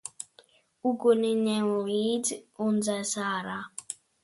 [0.91, 2.33] Uguni ņem līdz
[2.69, 3.63] un dzēs ārā!